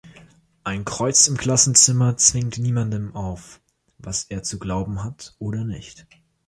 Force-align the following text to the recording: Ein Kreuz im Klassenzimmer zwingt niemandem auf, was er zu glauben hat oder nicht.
Ein 0.63 0.83
Kreuz 0.83 1.27
im 1.27 1.37
Klassenzimmer 1.37 2.17
zwingt 2.17 2.57
niemandem 2.57 3.15
auf, 3.15 3.61
was 3.99 4.23
er 4.23 4.41
zu 4.41 4.57
glauben 4.57 5.03
hat 5.03 5.35
oder 5.37 5.63
nicht. 5.63 6.07